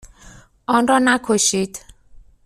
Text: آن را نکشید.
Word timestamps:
آن 0.67 0.87
را 0.87 0.99
نکشید. 0.99 1.79